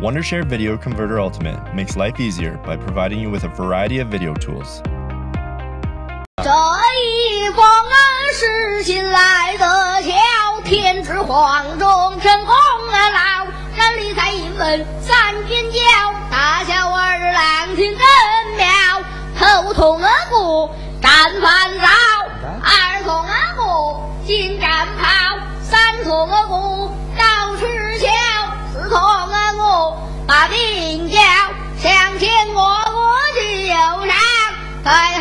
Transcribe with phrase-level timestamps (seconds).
[0.00, 4.34] Wondershare Video Converter Ultimate makes life easier by providing you with a variety of video
[4.34, 4.82] tools.
[6.42, 7.64] 这一方
[8.34, 9.64] 是新来的
[10.02, 12.54] 桥，天之黄中真红
[12.90, 13.44] 老，
[13.76, 15.78] 人理财英文三军教，
[16.30, 18.66] 大小儿郎听更妙，
[19.38, 20.70] 头痛额骨
[21.00, 21.86] 战烦躁，
[22.62, 26.90] 二痛额骨进战袍，三痛额骨
[34.89, 35.16] Hi,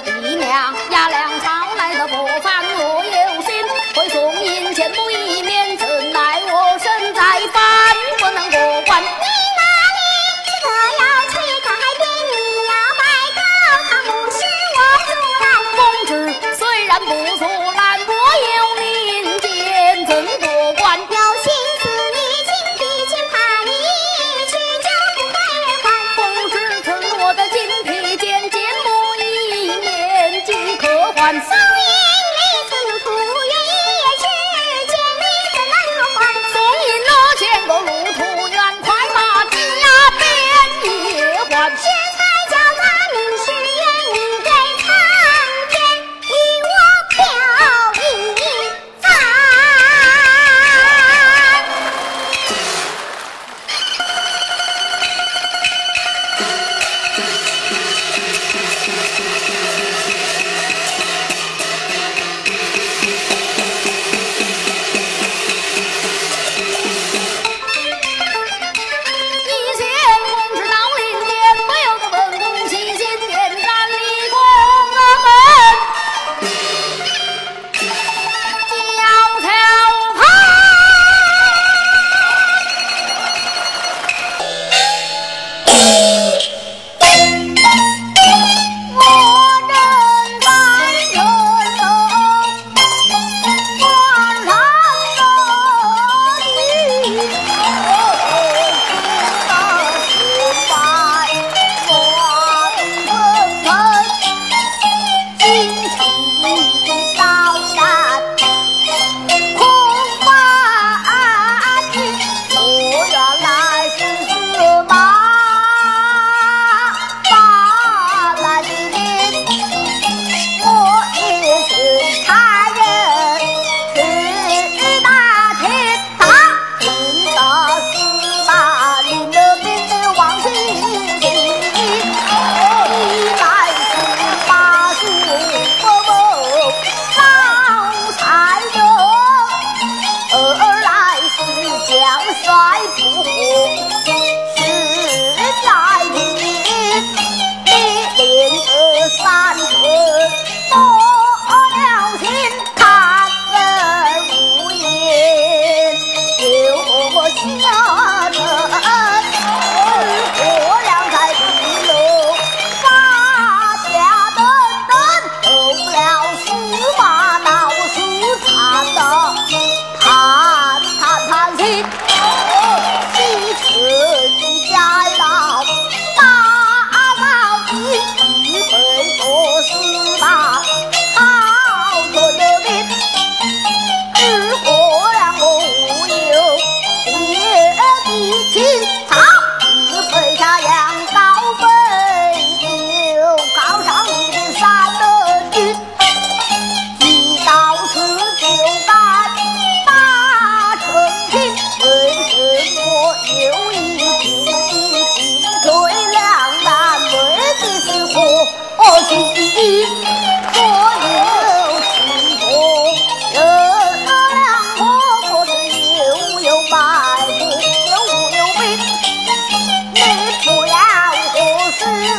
[0.00, 1.57] 爹娘呀，两三。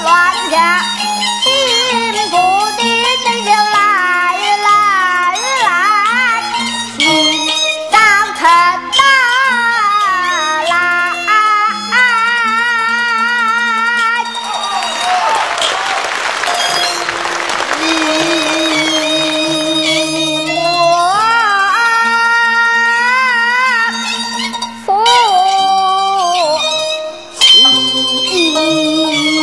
[0.04, 0.54] 乱下，
[1.44, 1.48] 心
[2.30, 2.34] 不
[2.78, 3.78] 定，你就来
[4.66, 4.70] 来
[5.56, 5.68] 来，
[6.98, 7.02] 你
[7.92, 8.50] 来来，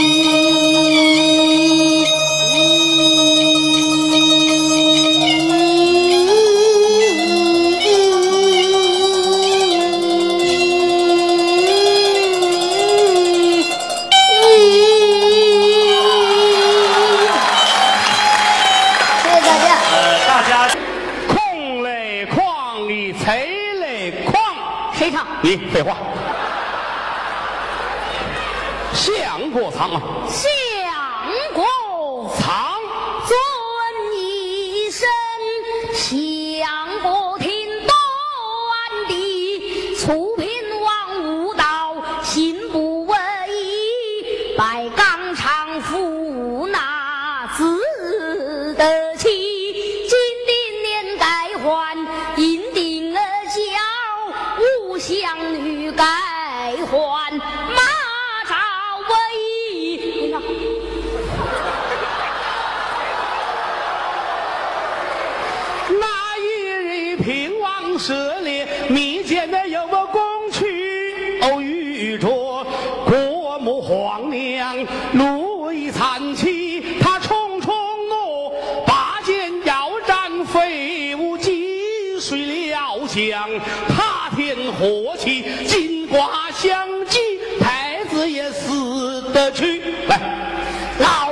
[0.06, 0.35] Thank you.
[28.92, 30.44] 相国藏啊，相
[31.54, 31.64] 国
[32.38, 32.80] 藏。
[33.26, 33.36] 尊
[34.14, 35.06] 一声，
[35.92, 37.50] 相国听
[37.86, 37.94] 端
[39.08, 40.46] 地，楚平
[40.80, 43.16] 王无道，心不为
[43.50, 49.28] 意，拜纲常夫那自得其。
[50.08, 50.16] 金
[50.46, 51.26] 定年改
[51.64, 51.96] 换，
[52.36, 53.58] 银定儿交，
[54.88, 56.04] 无相女改
[56.90, 57.40] 换，
[83.06, 83.48] 碎了将，
[83.88, 87.18] 他天火气，金瓜相击，
[87.60, 89.82] 太子也死得去。
[90.08, 90.20] 来，
[90.98, 91.25] 老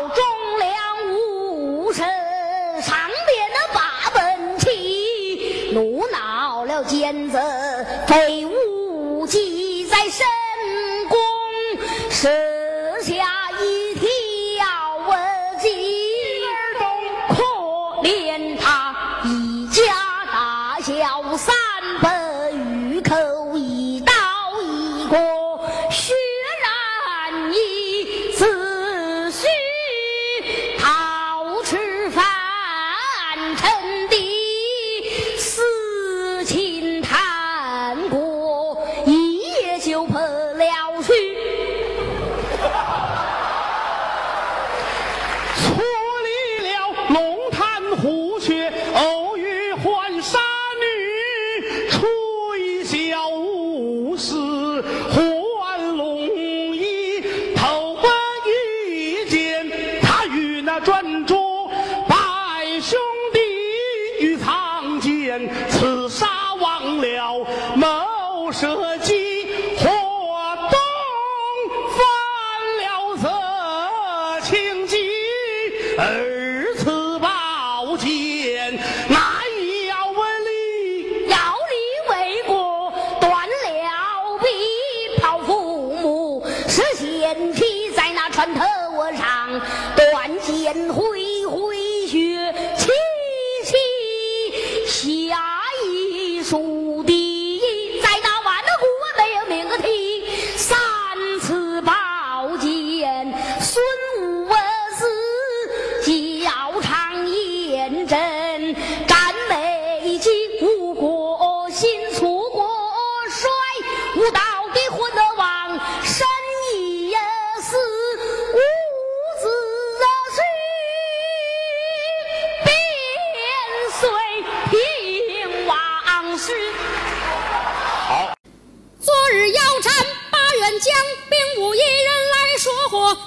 [75.97, 76.34] Hey.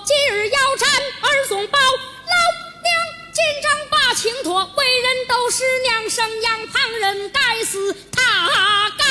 [0.06, 0.90] 今日要斩
[1.22, 2.36] 二总包，老
[2.84, 2.88] 娘
[3.34, 9.04] 今朝把情托，为人都是娘生养，旁人该死他该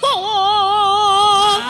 [0.00, 1.62] 活。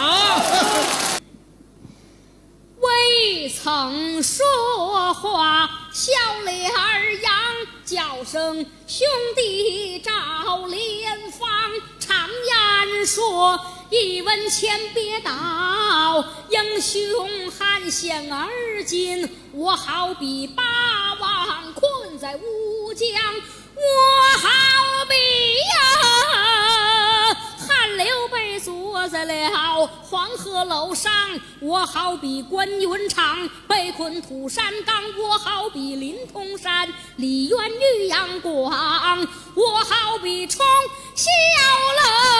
[2.80, 6.12] 未曾说话，笑
[6.44, 7.41] 脸儿扬，
[7.84, 11.48] 叫声兄弟赵连芳。
[11.98, 13.58] 常言说，
[13.90, 19.28] 一文钱别倒，英雄汉献而今。
[19.52, 20.62] 我好比霸
[21.20, 23.08] 王困在乌江，
[23.74, 26.11] 我好比呀。
[29.02, 31.12] 坐在了黄鹤楼上，
[31.58, 37.58] 我好比关云长被困土山岗，我好比林通山李渊
[37.98, 38.70] 遇杨广，
[39.56, 40.64] 我好比冲
[41.16, 41.26] 霄
[41.98, 42.31] 楼，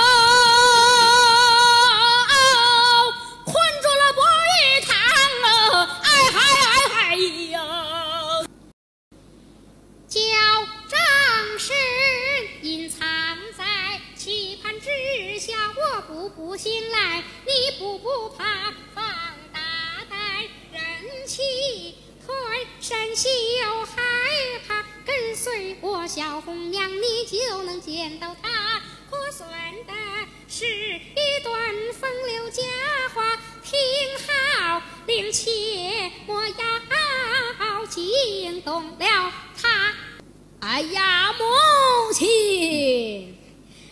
[27.95, 28.81] 见到他
[29.11, 29.47] 可算
[29.87, 29.93] 的
[30.49, 31.55] 是一段
[32.01, 32.63] 风流佳
[33.15, 33.79] 话听
[34.17, 39.93] 好令妾莫要惊动了他。
[40.61, 43.37] 哎呀母亲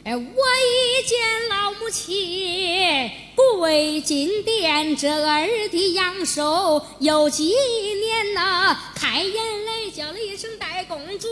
[0.04, 9.69] 哎我一见老母亲不为金殿这儿的阳寿有几年呐开眼
[10.00, 11.28] 叫了一声“戴公主”，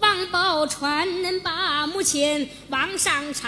[0.00, 3.44] 王宝钏把母亲往上搀，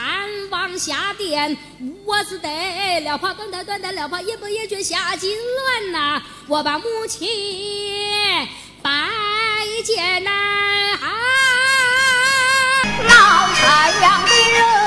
[0.51, 1.57] 往下垫，
[2.05, 7.27] 我只得了跑，短的短的了跑，也不也觉下金銮呐、我把母亲
[8.83, 8.91] 拜
[9.83, 10.31] 见呐、
[11.01, 11.09] 啊，
[13.09, 14.77] 老太阳的人。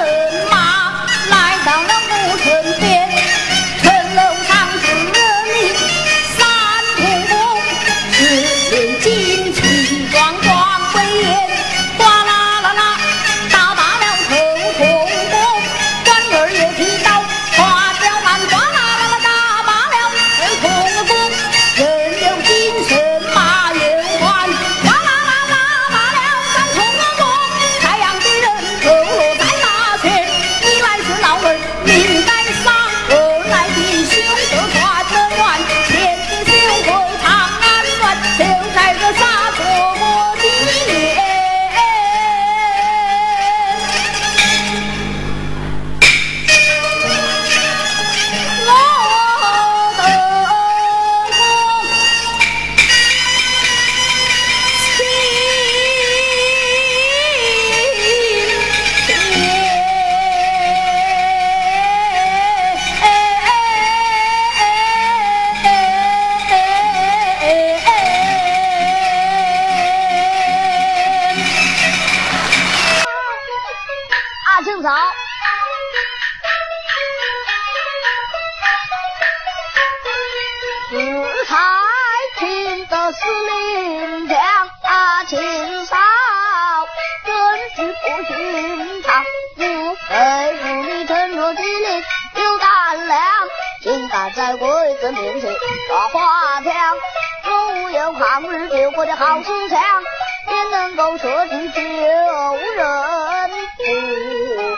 [94.10, 95.53] 敢在鬼子面前
[95.88, 96.98] 耍花枪，
[97.43, 97.50] 只
[97.93, 103.84] 有抗日救国的好思想，才能够舍己救人不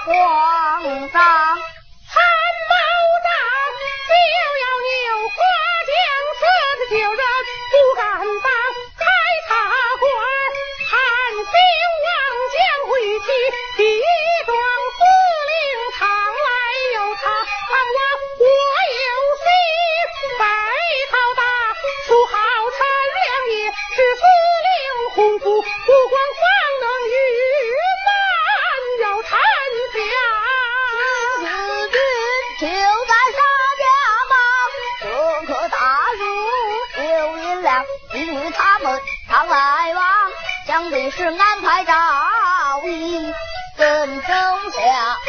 [0.05, 1.21] 慌张。
[2.09, 2.21] 参
[2.69, 2.73] 谋
[3.23, 3.27] 长
[4.07, 4.89] 就要牛
[5.29, 5.35] 花
[5.89, 5.93] 枪，
[6.39, 6.41] 舍
[6.87, 7.21] 己救人
[7.71, 8.03] 不敢。
[41.03, 43.33] 你是安排赵一
[43.75, 45.22] 跟郑下。